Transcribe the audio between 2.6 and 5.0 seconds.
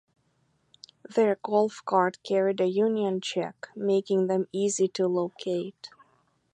Union Jack, making them easy